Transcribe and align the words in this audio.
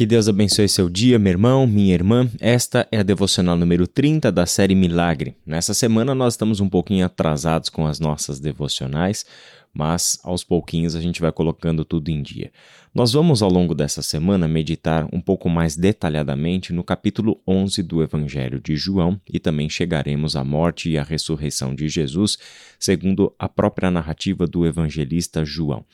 Que 0.00 0.06
Deus 0.06 0.28
abençoe 0.28 0.66
seu 0.66 0.88
dia, 0.88 1.18
meu 1.18 1.30
irmão, 1.30 1.66
minha 1.66 1.92
irmã. 1.92 2.26
Esta 2.40 2.88
é 2.90 3.00
a 3.00 3.02
devocional 3.02 3.54
número 3.54 3.86
30 3.86 4.32
da 4.32 4.46
série 4.46 4.74
Milagre. 4.74 5.36
Nessa 5.44 5.74
semana 5.74 6.14
nós 6.14 6.32
estamos 6.32 6.58
um 6.58 6.70
pouquinho 6.70 7.04
atrasados 7.04 7.68
com 7.68 7.86
as 7.86 8.00
nossas 8.00 8.40
devocionais, 8.40 9.26
mas 9.72 10.18
aos 10.24 10.42
pouquinhos 10.42 10.96
a 10.96 11.00
gente 11.00 11.20
vai 11.20 11.30
colocando 11.30 11.84
tudo 11.84 12.10
em 12.10 12.22
dia. 12.22 12.50
Nós 12.92 13.12
vamos 13.12 13.40
ao 13.40 13.48
longo 13.48 13.72
dessa 13.72 14.02
semana 14.02 14.48
meditar 14.48 15.08
um 15.12 15.20
pouco 15.20 15.48
mais 15.48 15.76
detalhadamente 15.76 16.72
no 16.72 16.82
capítulo 16.82 17.40
11 17.46 17.84
do 17.84 18.02
Evangelho 18.02 18.60
de 18.60 18.74
João 18.74 19.20
e 19.32 19.38
também 19.38 19.68
chegaremos 19.68 20.34
à 20.34 20.42
morte 20.42 20.90
e 20.90 20.98
à 20.98 21.04
ressurreição 21.04 21.72
de 21.72 21.88
Jesus, 21.88 22.36
segundo 22.80 23.32
a 23.38 23.48
própria 23.48 23.92
narrativa 23.92 24.44
do 24.44 24.66
evangelista 24.66 25.44
João. 25.44 25.84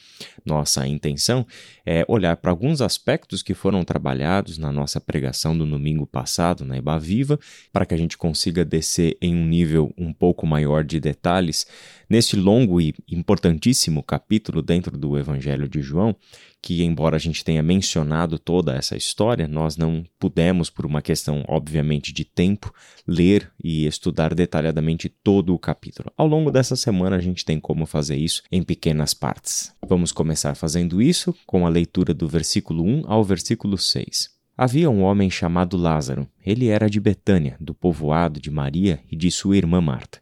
Nossa 0.42 0.86
intenção 0.86 1.46
é 1.84 2.02
olhar 2.08 2.34
para 2.38 2.50
alguns 2.50 2.80
aspectos 2.80 3.42
que 3.42 3.52
foram 3.52 3.84
trabalhados 3.84 4.56
na 4.56 4.72
nossa 4.72 4.98
pregação 4.98 5.56
do 5.56 5.66
domingo 5.66 6.06
passado 6.06 6.64
na 6.64 6.78
Eba 6.78 6.98
Viva, 6.98 7.38
para 7.70 7.84
que 7.84 7.92
a 7.92 7.98
gente 7.98 8.16
consiga 8.16 8.64
descer 8.64 9.18
em 9.20 9.34
um 9.34 9.44
nível 9.44 9.92
um 9.98 10.14
pouco 10.14 10.46
maior 10.46 10.82
de 10.82 10.98
detalhes 10.98 11.66
neste 12.08 12.36
longo 12.36 12.80
e 12.80 12.94
importantíssimo 13.10 13.65
capítulo 14.06 14.62
dentro 14.62 14.96
do 14.96 15.18
Evangelho 15.18 15.68
de 15.68 15.80
João, 15.80 16.14
que, 16.60 16.82
embora 16.82 17.16
a 17.16 17.18
gente 17.18 17.44
tenha 17.44 17.62
mencionado 17.62 18.38
toda 18.38 18.74
essa 18.74 18.96
história, 18.96 19.46
nós 19.46 19.76
não 19.76 20.04
pudemos, 20.18 20.68
por 20.68 20.84
uma 20.84 21.00
questão, 21.00 21.44
obviamente, 21.46 22.12
de 22.12 22.24
tempo, 22.24 22.72
ler 23.06 23.50
e 23.62 23.86
estudar 23.86 24.34
detalhadamente 24.34 25.08
todo 25.08 25.54
o 25.54 25.58
capítulo. 25.58 26.10
Ao 26.16 26.26
longo 26.26 26.50
dessa 26.50 26.76
semana, 26.76 27.16
a 27.16 27.20
gente 27.20 27.44
tem 27.44 27.60
como 27.60 27.86
fazer 27.86 28.16
isso 28.16 28.42
em 28.50 28.62
pequenas 28.62 29.14
partes. 29.14 29.72
Vamos 29.86 30.12
começar 30.12 30.54
fazendo 30.54 31.00
isso 31.00 31.34
com 31.46 31.66
a 31.66 31.68
leitura 31.68 32.12
do 32.12 32.26
versículo 32.26 32.84
1 32.84 33.04
ao 33.06 33.22
versículo 33.22 33.78
6. 33.78 34.36
Havia 34.58 34.88
um 34.88 35.02
homem 35.02 35.28
chamado 35.28 35.76
Lázaro. 35.76 36.26
Ele 36.44 36.68
era 36.68 36.88
de 36.88 36.98
Betânia, 36.98 37.56
do 37.60 37.74
povoado 37.74 38.40
de 38.40 38.50
Maria 38.50 39.00
e 39.10 39.14
de 39.14 39.30
sua 39.30 39.56
irmã 39.56 39.82
Marta. 39.82 40.18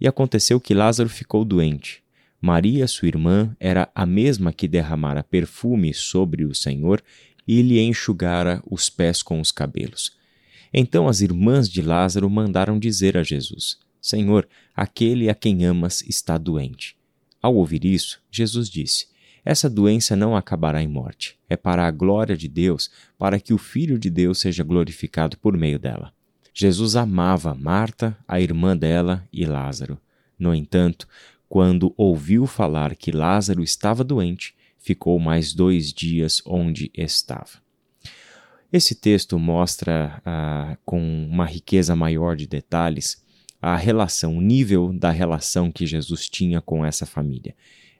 E 0.00 0.06
aconteceu 0.06 0.60
que 0.60 0.72
Lázaro 0.74 1.08
ficou 1.08 1.44
doente. 1.44 2.03
Maria, 2.44 2.86
sua 2.86 3.08
irmã, 3.08 3.56
era 3.58 3.90
a 3.94 4.04
mesma 4.04 4.52
que 4.52 4.68
derramara 4.68 5.24
perfume 5.24 5.94
sobre 5.94 6.44
o 6.44 6.54
Senhor 6.54 7.02
e 7.48 7.62
lhe 7.62 7.80
enxugara 7.80 8.62
os 8.70 8.90
pés 8.90 9.22
com 9.22 9.40
os 9.40 9.50
cabelos. 9.50 10.14
Então 10.70 11.08
as 11.08 11.22
irmãs 11.22 11.70
de 11.70 11.80
Lázaro 11.80 12.28
mandaram 12.28 12.78
dizer 12.78 13.16
a 13.16 13.22
Jesus: 13.22 13.78
Senhor, 13.98 14.46
aquele 14.76 15.30
a 15.30 15.34
quem 15.34 15.64
amas 15.64 16.02
está 16.02 16.36
doente. 16.36 16.94
Ao 17.40 17.54
ouvir 17.54 17.82
isso, 17.82 18.20
Jesus 18.30 18.68
disse: 18.68 19.06
Essa 19.42 19.70
doença 19.70 20.14
não 20.14 20.36
acabará 20.36 20.82
em 20.82 20.86
morte. 20.86 21.38
É 21.48 21.56
para 21.56 21.86
a 21.86 21.90
glória 21.90 22.36
de 22.36 22.46
Deus, 22.46 22.90
para 23.16 23.40
que 23.40 23.54
o 23.54 23.58
Filho 23.58 23.98
de 23.98 24.10
Deus 24.10 24.38
seja 24.38 24.62
glorificado 24.62 25.38
por 25.38 25.56
meio 25.56 25.78
dela. 25.78 26.12
Jesus 26.52 26.94
amava 26.94 27.54
Marta, 27.54 28.14
a 28.28 28.38
irmã 28.38 28.76
dela 28.76 29.26
e 29.32 29.46
Lázaro. 29.46 29.98
No 30.38 30.54
entanto, 30.54 31.06
quando 31.54 31.94
ouviu 31.96 32.48
falar 32.48 32.96
que 32.96 33.12
Lázaro 33.12 33.62
estava 33.62 34.02
doente, 34.02 34.56
ficou 34.76 35.20
mais 35.20 35.54
dois 35.54 35.92
dias 35.92 36.42
onde 36.44 36.90
estava. 36.92 37.62
Esse 38.72 38.92
texto 38.92 39.38
mostra 39.38 40.20
ah, 40.26 40.76
com 40.84 41.00
uma 41.30 41.46
riqueza 41.46 41.94
maior 41.94 42.34
de 42.34 42.48
detalhes 42.48 43.22
a 43.62 43.76
relação, 43.76 44.36
o 44.36 44.40
nível 44.40 44.92
da 44.92 45.12
relação 45.12 45.70
que 45.70 45.86
Jesus 45.86 46.28
tinha 46.28 46.60
com 46.60 46.84
essa 46.84 47.06
família. 47.06 47.54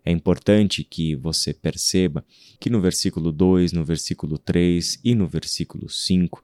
É 0.04 0.12
importante 0.12 0.84
que 0.84 1.16
você 1.16 1.54
perceba 1.54 2.24
que 2.60 2.68
no 2.68 2.80
versículo 2.80 3.32
2, 3.32 3.72
no 3.72 3.84
versículo 3.84 4.36
3 4.36 5.00
e 5.02 5.14
no 5.14 5.26
versículo 5.26 5.88
5, 5.88 6.42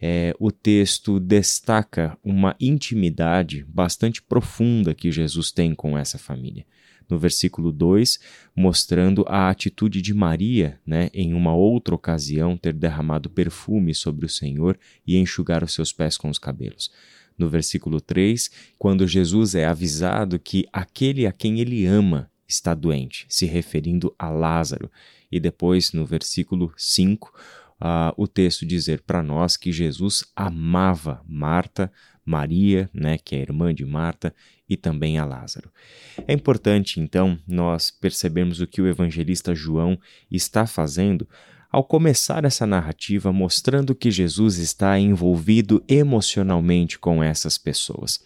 é, 0.00 0.34
o 0.40 0.50
texto 0.50 1.20
destaca 1.20 2.18
uma 2.24 2.56
intimidade 2.58 3.66
bastante 3.68 4.22
profunda 4.22 4.94
que 4.94 5.12
Jesus 5.12 5.52
tem 5.52 5.74
com 5.74 5.96
essa 5.98 6.16
família. 6.16 6.64
No 7.08 7.18
versículo 7.18 7.70
2, 7.70 8.18
mostrando 8.56 9.24
a 9.28 9.50
atitude 9.50 10.00
de 10.00 10.14
Maria, 10.14 10.80
né, 10.86 11.10
em 11.12 11.34
uma 11.34 11.54
outra 11.54 11.94
ocasião, 11.94 12.56
ter 12.56 12.72
derramado 12.72 13.28
perfume 13.28 13.94
sobre 13.94 14.24
o 14.24 14.30
Senhor 14.30 14.78
e 15.06 15.18
enxugar 15.18 15.62
os 15.62 15.74
seus 15.74 15.92
pés 15.92 16.16
com 16.16 16.30
os 16.30 16.38
cabelos 16.38 16.90
no 17.38 17.48
versículo 17.48 18.00
3, 18.00 18.50
quando 18.78 19.06
Jesus 19.06 19.54
é 19.54 19.64
avisado 19.64 20.38
que 20.38 20.66
aquele 20.70 21.26
a 21.26 21.32
quem 21.32 21.60
ele 21.60 21.86
ama 21.86 22.30
está 22.52 22.74
doente, 22.74 23.26
se 23.28 23.46
referindo 23.46 24.14
a 24.18 24.28
Lázaro. 24.28 24.90
E 25.30 25.40
depois, 25.40 25.92
no 25.92 26.04
versículo 26.04 26.72
5, 26.76 27.28
uh, 27.28 27.32
ah, 27.80 28.14
o 28.16 28.28
texto 28.28 28.66
dizer 28.66 29.02
para 29.02 29.22
nós 29.22 29.56
que 29.56 29.72
Jesus 29.72 30.24
amava 30.36 31.22
Marta, 31.26 31.90
Maria, 32.24 32.88
né, 32.92 33.18
que 33.18 33.34
é 33.34 33.40
irmã 33.40 33.74
de 33.74 33.84
Marta, 33.84 34.34
e 34.68 34.76
também 34.76 35.18
a 35.18 35.24
Lázaro. 35.24 35.70
É 36.26 36.32
importante, 36.32 37.00
então, 37.00 37.38
nós 37.46 37.90
percebermos 37.90 38.60
o 38.60 38.66
que 38.66 38.80
o 38.80 38.86
evangelista 38.86 39.54
João 39.54 39.98
está 40.30 40.66
fazendo 40.66 41.28
ao 41.70 41.82
começar 41.82 42.44
essa 42.44 42.66
narrativa 42.66 43.32
mostrando 43.32 43.94
que 43.94 44.10
Jesus 44.10 44.58
está 44.58 44.98
envolvido 44.98 45.82
emocionalmente 45.88 46.98
com 46.98 47.22
essas 47.22 47.56
pessoas. 47.56 48.20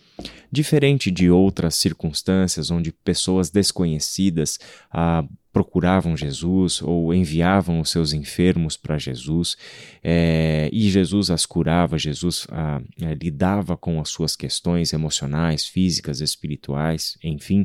Diferente 0.51 1.11
de 1.11 1.31
outras 1.31 1.75
circunstâncias 1.75 2.71
onde 2.71 2.93
pessoas 2.93 3.51
desconhecidas 3.51 4.59
ah, 4.91 5.25
procuravam 5.57 6.15
Jesus 6.15 6.83
ou 6.83 7.15
enviavam 7.15 7.81
os 7.81 7.89
seus 7.89 8.13
enfermos 8.13 8.77
para 8.77 8.99
Jesus 8.99 9.57
é, 10.05 10.69
e 10.71 10.91
Jesus 10.91 11.31
as 11.31 11.47
curava, 11.47 11.97
Jesus 11.97 12.47
ah, 12.51 12.81
é, 13.01 13.15
lidava 13.15 13.75
com 13.75 13.99
as 13.99 14.11
suas 14.11 14.37
questões 14.37 14.93
emocionais, 14.93 15.67
físicas, 15.67 16.21
espirituais, 16.21 17.17
enfim. 17.25 17.65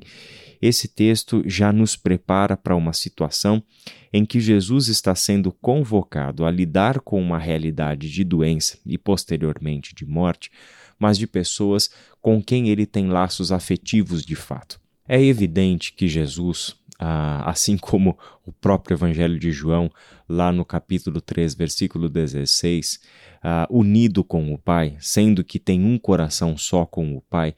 Esse 0.62 0.88
texto 0.88 1.44
já 1.46 1.74
nos 1.74 1.98
prepara 1.98 2.56
para 2.56 2.78
uma 2.78 2.94
situação 2.94 3.62
em 4.14 4.26
que 4.26 4.40
Jesus 4.40 4.88
está 4.88 5.14
sendo 5.14 5.52
convocado 5.52 6.46
a 6.46 6.52
lidar 6.52 7.02
com 7.02 7.22
uma 7.22 7.38
realidade 7.38 8.10
de 8.10 8.24
doença 8.24 8.78
e 8.86 8.98
posteriormente 8.98 9.94
de 9.94 10.06
morte, 10.06 10.50
mas 11.02 11.18
de 11.18 11.26
pessoas 11.26 11.90
com 12.22 12.40
quem 12.44 12.70
ele 12.70 12.86
tem 12.86 13.08
laços 13.08 13.52
afetivos 13.52 14.24
de 14.24 14.36
fato. 14.36 14.80
É 15.08 15.20
evidente 15.20 15.94
que 15.94 16.08
Jesus, 16.08 16.76
ah, 17.00 17.42
assim 17.50 17.76
como 17.76 18.16
o 18.46 18.52
próprio 18.52 18.94
Evangelho 18.94 19.40
de 19.40 19.52
João, 19.52 19.90
lá 20.30 20.52
no 20.52 20.64
capítulo 20.64 21.20
3, 21.20 21.56
versículo 21.56 22.08
16, 22.08 23.00
ah, 23.42 23.68
unido 23.72 24.24
com 24.24 24.54
o 24.54 24.60
Pai, 24.60 24.96
sendo 25.00 25.44
que 25.44 25.58
tem 25.58 25.84
um 25.84 25.98
coração 25.98 26.56
só 26.56 26.86
com 26.86 27.18
o 27.18 27.22
Pai, 27.22 27.56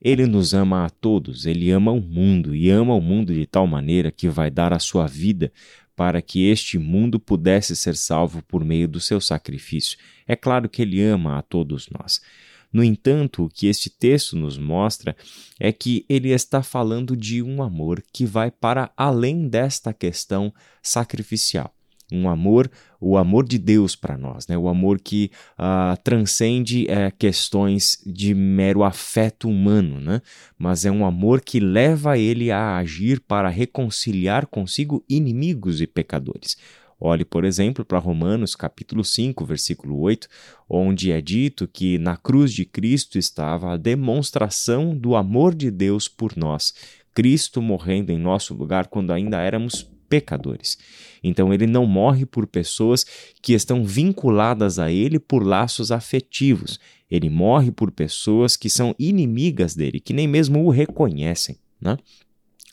ele 0.00 0.24
nos 0.24 0.54
ama 0.54 0.86
a 0.86 0.88
todos, 0.88 1.44
ele 1.44 1.70
ama 1.70 1.92
o 1.92 2.00
mundo 2.00 2.56
e 2.56 2.70
ama 2.70 2.94
o 2.94 3.00
mundo 3.00 3.34
de 3.34 3.44
tal 3.44 3.66
maneira 3.66 4.10
que 4.10 4.26
vai 4.26 4.50
dar 4.50 4.72
a 4.72 4.78
sua 4.78 5.06
vida 5.06 5.52
para 5.94 6.22
que 6.22 6.46
este 6.46 6.78
mundo 6.78 7.20
pudesse 7.20 7.76
ser 7.76 7.94
salvo 7.94 8.42
por 8.42 8.64
meio 8.64 8.88
do 8.88 9.00
seu 9.00 9.20
sacrifício. 9.20 9.98
É 10.26 10.34
claro 10.34 10.66
que 10.66 10.80
ele 10.80 11.02
ama 11.02 11.36
a 11.36 11.42
todos 11.42 11.90
nós. 11.90 12.22
No 12.72 12.82
entanto, 12.84 13.44
o 13.44 13.48
que 13.48 13.66
este 13.66 13.88
texto 13.88 14.36
nos 14.36 14.58
mostra 14.58 15.16
é 15.58 15.72
que 15.72 16.04
ele 16.08 16.30
está 16.30 16.62
falando 16.62 17.16
de 17.16 17.42
um 17.42 17.62
amor 17.62 18.02
que 18.12 18.26
vai 18.26 18.50
para 18.50 18.90
além 18.96 19.48
desta 19.48 19.92
questão 19.92 20.52
sacrificial 20.82 21.76
um 22.12 22.28
amor, 22.28 22.70
o 23.00 23.16
amor 23.16 23.46
de 23.46 23.58
Deus 23.58 23.96
para 23.96 24.16
nós, 24.16 24.46
né? 24.46 24.56
o 24.56 24.68
amor 24.68 25.00
que 25.00 25.30
uh, 25.58 26.00
transcende 26.02 26.84
uh, 26.84 27.14
questões 27.18 28.00
de 28.06 28.34
mero 28.34 28.84
afeto 28.84 29.48
humano, 29.48 30.00
né? 30.00 30.22
mas 30.56 30.84
é 30.84 30.90
um 30.90 31.04
amor 31.04 31.40
que 31.40 31.58
leva 31.58 32.16
ele 32.16 32.50
a 32.50 32.76
agir 32.76 33.20
para 33.20 33.48
reconciliar 33.48 34.46
consigo 34.46 35.04
inimigos 35.08 35.80
e 35.80 35.86
pecadores. 35.86 36.56
Olhe, 36.98 37.24
por 37.24 37.44
exemplo, 37.44 37.84
para 37.84 37.98
Romanos 37.98 38.56
capítulo 38.56 39.04
5, 39.04 39.44
versículo 39.44 40.00
8, 40.00 40.28
onde 40.68 41.12
é 41.12 41.20
dito 41.20 41.68
que 41.68 41.98
na 41.98 42.16
cruz 42.16 42.52
de 42.52 42.64
Cristo 42.64 43.18
estava 43.18 43.72
a 43.72 43.76
demonstração 43.76 44.96
do 44.96 45.14
amor 45.14 45.54
de 45.54 45.70
Deus 45.70 46.08
por 46.08 46.34
nós, 46.36 46.72
Cristo 47.14 47.60
morrendo 47.60 48.10
em 48.12 48.18
nosso 48.18 48.54
lugar 48.54 48.86
quando 48.86 49.10
ainda 49.10 49.40
éramos 49.40 49.90
pecadores. 50.08 50.78
Então 51.22 51.52
ele 51.52 51.66
não 51.66 51.86
morre 51.86 52.24
por 52.24 52.46
pessoas 52.46 53.04
que 53.42 53.52
estão 53.52 53.84
vinculadas 53.84 54.78
a 54.78 54.90
ele 54.90 55.18
por 55.18 55.44
laços 55.44 55.90
afetivos. 55.90 56.78
Ele 57.10 57.28
morre 57.28 57.70
por 57.70 57.90
pessoas 57.90 58.56
que 58.56 58.70
são 58.70 58.94
inimigas 58.98 59.74
dele, 59.74 60.00
que 60.00 60.12
nem 60.12 60.26
mesmo 60.26 60.64
o 60.64 60.70
reconhecem. 60.70 61.58
Né? 61.80 61.96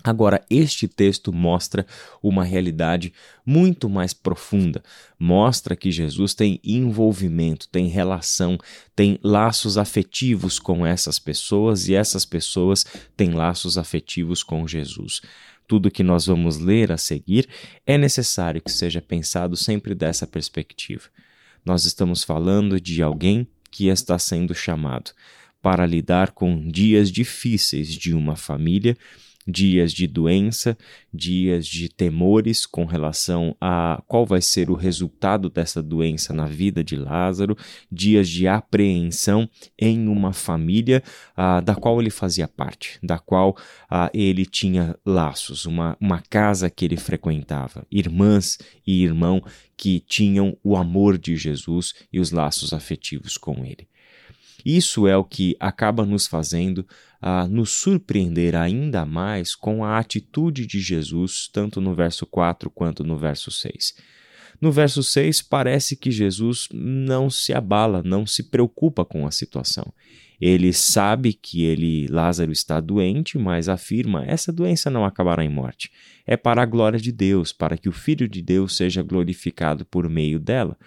Agora, 0.03 0.43
este 0.49 0.85
texto 0.85 1.31
mostra 1.31 1.85
uma 2.21 2.43
realidade 2.43 3.13
muito 3.45 3.89
mais 3.89 4.13
profunda. 4.13 4.83
Mostra 5.17 5.77
que 5.77 5.91
Jesus 5.91 6.33
tem 6.33 6.59
envolvimento, 6.61 7.69
tem 7.69 7.87
relação, 7.87 8.57
tem 8.93 9.17
laços 9.23 9.77
afetivos 9.77 10.59
com 10.59 10.85
essas 10.85 11.19
pessoas 11.19 11.87
e 11.87 11.95
essas 11.95 12.25
pessoas 12.25 12.85
têm 13.15 13.31
laços 13.31 13.77
afetivos 13.77 14.43
com 14.43 14.67
Jesus. 14.67 15.21
Tudo 15.65 15.89
que 15.89 16.03
nós 16.03 16.25
vamos 16.25 16.57
ler 16.57 16.91
a 16.91 16.97
seguir 16.97 17.47
é 17.85 17.97
necessário 17.97 18.61
que 18.61 18.71
seja 18.71 19.01
pensado 19.01 19.55
sempre 19.55 19.95
dessa 19.95 20.27
perspectiva. 20.27 21.03
nós 21.65 21.85
estamos 21.85 22.25
falando 22.25 22.81
de 22.81 23.01
alguém 23.01 23.47
que 23.71 23.87
está 23.87 24.19
sendo 24.19 24.53
chamado 24.53 25.11
para 25.61 25.85
lidar 25.85 26.31
com 26.31 26.67
dias 26.67 27.09
difíceis 27.09 27.87
de 27.87 28.13
uma 28.13 28.35
família 28.35 28.97
dias 29.47 29.91
de 29.91 30.07
doença, 30.07 30.77
dias 31.13 31.65
de 31.67 31.89
temores 31.89 32.65
com 32.65 32.85
relação 32.85 33.55
a 33.59 34.01
qual 34.07 34.25
vai 34.25 34.41
ser 34.41 34.69
o 34.69 34.75
resultado 34.75 35.49
dessa 35.49 35.81
doença 35.81 36.33
na 36.33 36.45
vida 36.45 36.83
de 36.83 36.95
Lázaro, 36.95 37.57
dias 37.91 38.29
de 38.29 38.47
apreensão 38.47 39.49
em 39.77 40.07
uma 40.07 40.33
família 40.33 41.03
ah, 41.35 41.59
da 41.59 41.75
qual 41.75 41.99
ele 41.99 42.09
fazia 42.09 42.47
parte, 42.47 42.97
da 43.01 43.19
qual 43.19 43.55
ah, 43.89 44.09
ele 44.13 44.45
tinha 44.45 44.95
laços, 45.05 45.65
uma, 45.65 45.97
uma 45.99 46.21
casa 46.29 46.69
que 46.69 46.85
ele 46.85 46.97
frequentava, 46.97 47.85
irmãs 47.91 48.57
e 48.85 49.03
irmão 49.03 49.43
que 49.75 49.99
tinham 49.99 50.57
o 50.63 50.75
amor 50.75 51.17
de 51.17 51.35
Jesus 51.35 51.93
e 52.11 52.19
os 52.19 52.31
laços 52.31 52.73
afetivos 52.73 53.37
com 53.37 53.65
ele. 53.65 53.87
Isso 54.65 55.07
é 55.07 55.17
o 55.17 55.25
que 55.25 55.55
acaba 55.59 56.05
nos 56.05 56.25
fazendo 56.25 56.85
a 57.25 57.47
nos 57.47 57.71
surpreender 57.71 58.53
ainda 58.53 59.05
mais 59.05 59.55
com 59.55 59.81
a 59.81 59.97
atitude 59.97 60.67
de 60.67 60.81
Jesus, 60.81 61.49
tanto 61.53 61.79
no 61.79 61.95
verso 61.95 62.25
4 62.25 62.69
quanto 62.69 63.01
no 63.01 63.17
verso 63.17 63.49
6. 63.49 63.93
No 64.59 64.73
verso 64.73 65.01
6, 65.01 65.41
parece 65.41 65.95
que 65.95 66.11
Jesus 66.11 66.67
não 66.73 67.29
se 67.29 67.53
abala, 67.53 68.03
não 68.03 68.25
se 68.25 68.43
preocupa 68.43 69.05
com 69.05 69.25
a 69.25 69.31
situação. 69.31 69.93
Ele 70.39 70.73
sabe 70.73 71.31
que 71.31 71.63
ele, 71.63 72.07
Lázaro, 72.07 72.51
está 72.51 72.81
doente, 72.81 73.37
mas 73.37 73.69
afirma: 73.69 74.25
essa 74.25 74.51
doença 74.51 74.89
não 74.89 75.05
acabará 75.05 75.45
em 75.45 75.49
morte. 75.49 75.89
É 76.27 76.35
para 76.35 76.61
a 76.61 76.65
glória 76.65 76.99
de 76.99 77.13
Deus, 77.13 77.53
para 77.53 77.77
que 77.77 77.87
o 77.87 77.93
Filho 77.93 78.27
de 78.27 78.41
Deus 78.41 78.75
seja 78.75 79.01
glorificado 79.01 79.85
por 79.85 80.09
meio 80.09 80.41
dela. 80.41 80.77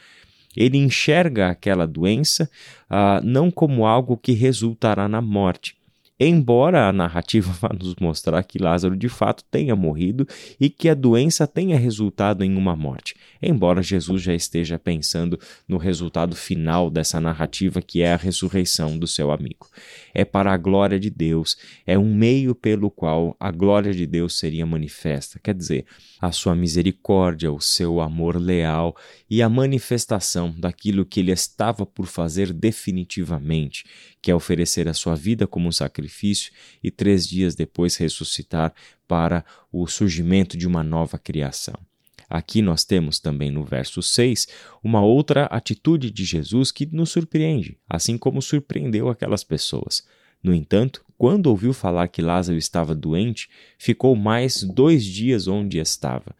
Ele 0.55 0.77
enxerga 0.77 1.49
aquela 1.49 1.87
doença 1.87 2.51
ah, 2.91 3.23
não 3.25 3.51
como 3.51 3.87
algo 3.87 4.19
que 4.19 4.33
resultará 4.33 5.09
na 5.09 5.23
morte, 5.23 5.76
embora 6.19 6.89
a 6.89 6.93
narrativa 6.93 7.53
vá 7.53 7.69
nos 7.79 7.95
mostrar 8.01 8.43
que 8.43 8.59
Lázaro 8.59 8.97
de 8.97 9.09
fato 9.09 9.45
tenha 9.51 9.77
morrido 9.77 10.27
e 10.59 10.71
que 10.71 10.89
a 10.89 10.95
doença 10.95 11.47
tenha 11.47 11.77
resultado 11.77 12.43
em 12.43 12.57
uma 12.57 12.75
morte, 12.75 13.15
embora 13.43 13.83
Jesus 13.83 14.23
já 14.23 14.35
esteja 14.35 14.79
pensando 14.79 15.39
no 15.69 15.77
resultado 15.77 16.35
final 16.35 16.89
dessa 16.89 17.21
narrativa 17.21 17.83
que 17.83 18.01
é 18.01 18.15
a 18.15 18.17
ressurreição 18.17 18.99
do 18.99 19.07
seu 19.07 19.31
amigo. 19.31 19.69
É 20.15 20.25
para 20.25 20.53
a 20.53 20.57
glória 20.57 20.99
de 20.99 21.11
Deus, 21.11 21.57
é 21.87 21.99
um 21.99 22.15
meio 22.15 22.55
pelo 22.55 22.91
qual 22.91 23.37
a 23.39 23.51
glória 23.51 23.93
de 23.93 24.07
Deus 24.07 24.39
seria 24.39 24.65
manifesta, 24.65 25.39
quer 25.39 25.55
dizer, 25.55 25.85
a 26.19 26.33
sua 26.33 26.55
misericórdia, 26.55 27.53
o 27.53 27.61
seu 27.61 28.01
amor 28.01 28.41
leal 28.41 28.97
e 29.29 29.43
a 29.43 29.49
manifestação 29.51 30.55
daquilo 30.59 31.05
que 31.05 31.21
ele 31.21 31.33
estava 31.33 31.85
por 31.85 32.07
fazer 32.07 32.55
definitivamente, 32.55 33.85
que 34.23 34.31
é 34.31 34.35
oferecer 34.35 34.89
a 34.89 34.95
sua 34.95 35.15
vida 35.15 35.47
como 35.47 35.69
um 35.69 35.73
sacrifício 35.73 36.06
e 36.83 36.91
três 36.91 37.27
dias 37.27 37.55
depois 37.55 37.97
ressuscitar 37.97 38.75
para 39.07 39.45
o 39.73 39.87
surgimento 39.87 40.57
de 40.57 40.67
uma 40.67 40.83
nova 40.83 41.19
criação. 41.19 41.79
Aqui 42.29 42.61
nós 42.61 42.85
temos 42.85 43.21
também 43.21 43.51
no 43.51 43.65
verso 43.65 44.03
6 44.03 44.49
uma 44.83 45.01
outra 45.01 45.45
atitude 45.47 46.11
de 46.11 46.25
Jesus 46.25 46.73
que 46.73 46.87
nos 46.87 47.11
surpreende, 47.11 47.79
assim 47.89 48.19
como 48.19 48.43
surpreendeu 48.43 49.09
aquelas 49.09 49.45
pessoas. 49.45 50.05
No 50.43 50.53
entanto, 50.53 51.05
quando 51.17 51.47
ouviu 51.47 51.73
falar 51.73 52.09
que 52.09 52.21
Lázaro 52.21 52.59
estava 52.59 52.95
doente, 52.95 53.49
ficou 53.79 54.15
mais 54.17 54.63
dois 54.63 55.05
dias 55.05 55.49
onde 55.49 55.79
estava. 55.79 56.35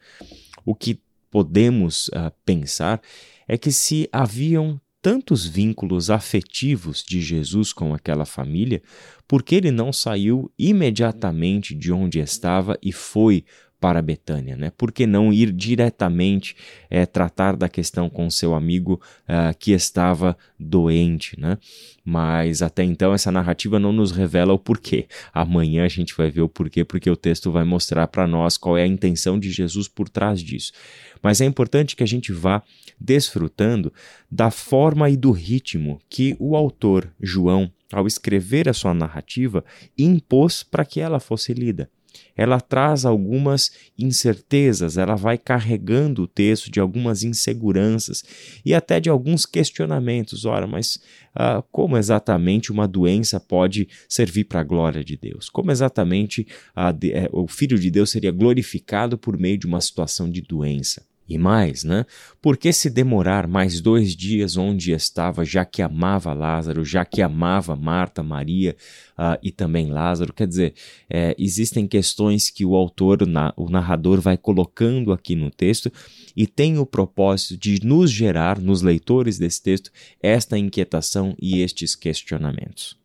O 0.65 0.75
que 0.75 1.01
podemos 1.31 2.09
uh, 2.09 2.31
pensar 2.45 3.01
é 3.47 3.57
que 3.57 3.71
se 3.71 4.09
haviam 4.11 4.79
tantos 5.07 5.45
vínculos 5.45 6.09
afetivos 6.09 7.01
de 7.01 7.21
Jesus 7.21 7.71
com 7.71 7.93
aquela 7.93 8.25
família, 8.25 8.81
por 9.25 9.41
que 9.41 9.55
ele 9.55 9.71
não 9.71 9.93
saiu 9.93 10.51
imediatamente 10.59 11.73
de 11.73 11.93
onde 11.93 12.19
estava 12.19 12.77
e 12.83 12.91
foi 12.91 13.45
para 13.79 14.01
Betânia, 14.01 14.55
né? 14.55 14.71
Por 14.75 14.91
que 14.91 15.05
não 15.05 15.31
ir 15.31 15.51
diretamente 15.51 16.55
é, 16.89 17.05
tratar 17.05 17.55
da 17.55 17.69
questão 17.69 18.09
com 18.09 18.29
seu 18.29 18.55
amigo 18.55 18.99
uh, 19.23 19.55
que 19.57 19.71
estava 19.71 20.37
doente, 20.59 21.39
né? 21.39 21.57
Mas 22.03 22.61
até 22.61 22.83
então 22.83 23.13
essa 23.13 23.31
narrativa 23.31 23.79
não 23.79 23.91
nos 23.91 24.11
revela 24.11 24.53
o 24.53 24.59
porquê. 24.59 25.07
Amanhã 25.33 25.85
a 25.85 25.89
gente 25.89 26.15
vai 26.15 26.31
ver 26.31 26.41
o 26.41 26.49
porquê, 26.49 26.83
porque 26.83 27.09
o 27.09 27.15
texto 27.15 27.51
vai 27.51 27.63
mostrar 27.63 28.07
para 28.07 28.25
nós 28.25 28.57
qual 28.57 28.77
é 28.77 28.83
a 28.83 28.87
intenção 28.87 29.39
de 29.39 29.51
Jesus 29.51 29.87
por 29.87 30.09
trás 30.09 30.41
disso. 30.41 30.71
Mas 31.21 31.41
é 31.41 31.45
importante 31.45 31.95
que 31.95 32.03
a 32.03 32.07
gente 32.07 32.31
vá 32.31 32.63
desfrutando 32.99 33.93
da 34.31 34.49
forma 34.49 35.09
e 35.09 35.17
do 35.17 35.31
ritmo 35.31 35.99
que 36.09 36.35
o 36.39 36.55
autor 36.55 37.13
João, 37.21 37.71
ao 37.91 38.07
escrever 38.07 38.67
a 38.67 38.73
sua 38.73 38.93
narrativa, 38.93 39.63
impôs 39.97 40.63
para 40.63 40.85
que 40.85 40.99
ela 40.99 41.19
fosse 41.19 41.53
lida 41.53 41.89
ela 42.35 42.59
traz 42.59 43.05
algumas 43.05 43.71
incertezas, 43.97 44.97
ela 44.97 45.15
vai 45.15 45.37
carregando 45.37 46.23
o 46.23 46.27
texto 46.27 46.71
de 46.71 46.79
algumas 46.79 47.23
inseguranças 47.23 48.23
e 48.65 48.73
até 48.73 48.99
de 48.99 49.09
alguns 49.09 49.45
questionamentos. 49.45 50.45
Ora, 50.45 50.67
mas 50.67 50.99
ah, 51.33 51.63
como 51.71 51.97
exatamente 51.97 52.71
uma 52.71 52.87
doença 52.87 53.39
pode 53.39 53.87
servir 54.07 54.45
para 54.45 54.61
a 54.61 54.63
glória 54.63 55.03
de 55.03 55.17
Deus? 55.17 55.49
Como 55.49 55.71
exatamente 55.71 56.47
de, 56.97 57.11
é, 57.11 57.29
o 57.31 57.47
Filho 57.47 57.77
de 57.77 57.89
Deus 57.89 58.09
seria 58.09 58.31
glorificado 58.31 59.17
por 59.17 59.37
meio 59.37 59.57
de 59.57 59.65
uma 59.65 59.81
situação 59.81 60.29
de 60.29 60.41
doença? 60.41 61.05
E 61.27 61.37
mais, 61.37 61.83
né? 61.83 62.05
Por 62.41 62.55
que 62.55 62.71
se 62.71 62.89
demorar 62.89 63.47
mais 63.47 63.81
dois 63.81 64.15
dias 64.15 64.55
onde 64.55 64.93
estava, 64.93 65.43
já 65.43 65.65
que 65.65 65.81
amava 65.81 66.33
Lázaro, 66.33 66.85
já 66.85 67.03
que 67.03 67.21
amava 67.21 67.75
Marta, 67.75 68.23
Maria 68.23 68.77
uh, 69.17 69.37
e 69.43 69.51
também 69.51 69.91
Lázaro? 69.91 70.33
Quer 70.33 70.47
dizer, 70.47 70.73
é, 71.09 71.35
existem 71.37 71.85
questões 71.85 72.49
que 72.49 72.63
o 72.63 72.75
autor, 72.75 73.19
o 73.57 73.69
narrador, 73.69 74.21
vai 74.21 74.37
colocando 74.37 75.11
aqui 75.11 75.35
no 75.35 75.51
texto 75.51 75.91
e 76.35 76.47
tem 76.47 76.77
o 76.77 76.85
propósito 76.85 77.57
de 77.57 77.85
nos 77.85 78.09
gerar, 78.09 78.59
nos 78.59 78.81
leitores 78.81 79.37
desse 79.37 79.61
texto, 79.61 79.91
esta 80.21 80.57
inquietação 80.57 81.35
e 81.41 81.61
estes 81.61 81.93
questionamentos. 81.93 82.97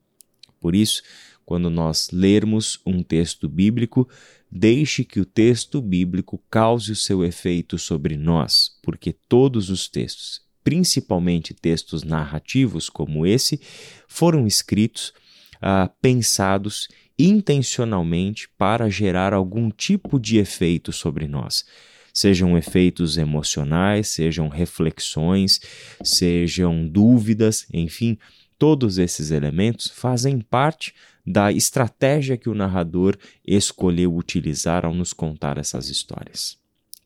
Por 0.61 0.77
isso, 0.77 1.03
quando 1.45 1.69
nós 1.69 2.09
lermos 2.13 2.81
um 2.87 3.03
texto 3.03 3.49
bíblico, 3.49 4.09
deixe 4.54 5.02
que 5.02 5.19
o 5.19 5.25
texto 5.25 5.81
bíblico 5.81 6.38
cause 6.50 6.93
o 6.93 6.96
seu 6.96 7.25
efeito 7.25 7.78
sobre 7.78 8.19
nós, 8.19 8.78
porque 8.82 9.10
todos 9.26 9.70
os 9.70 9.88
textos, 9.88 10.43
principalmente 10.62 11.54
textos 11.54 12.02
narrativos 12.02 12.90
como 12.90 13.26
esse, 13.26 13.59
foram 14.06 14.47
escritos, 14.47 15.14
ah, 15.62 15.90
pensados 16.02 16.87
intencionalmente 17.18 18.47
para 18.59 18.90
gerar 18.90 19.32
algum 19.32 19.71
tipo 19.71 20.21
de 20.21 20.37
efeito 20.37 20.92
sobre 20.92 21.26
nós. 21.26 21.64
Sejam 22.12 22.59
efeitos 22.59 23.16
emocionais, 23.16 24.09
sejam 24.09 24.49
reflexões, 24.49 25.61
sejam 26.04 26.87
dúvidas, 26.87 27.66
enfim, 27.73 28.18
todos 28.62 28.97
esses 28.97 29.33
elementos 29.33 29.88
fazem 29.88 30.38
parte 30.38 30.95
da 31.26 31.50
estratégia 31.50 32.37
que 32.37 32.49
o 32.49 32.54
narrador 32.54 33.19
escolheu 33.45 34.14
utilizar 34.14 34.87
ao 34.87 34.95
nos 34.95 35.12
contar 35.12 35.59
essas 35.59 35.88
histórias. 35.88 36.57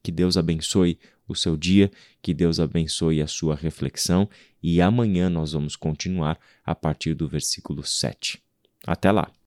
Que 0.02 0.12
Deus 0.12 0.36
abençoe 0.36 0.98
o 1.26 1.34
seu 1.34 1.56
dia, 1.56 1.90
que 2.20 2.34
Deus 2.34 2.60
abençoe 2.60 3.22
a 3.22 3.26
sua 3.26 3.56
reflexão 3.56 4.28
e 4.62 4.82
amanhã 4.82 5.30
nós 5.30 5.52
vamos 5.52 5.76
continuar 5.76 6.38
a 6.62 6.74
partir 6.74 7.14
do 7.14 7.26
versículo 7.26 7.82
7. 7.82 8.38
Até 8.86 9.10
lá! 9.10 9.32